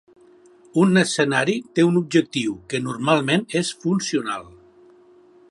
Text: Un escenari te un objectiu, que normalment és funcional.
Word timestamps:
Un 0.83 1.01
escenari 1.01 1.55
te 1.79 1.85
un 1.89 1.99
objectiu, 2.01 2.57
que 2.73 2.83
normalment 2.87 3.47
és 3.61 3.75
funcional. 3.85 4.51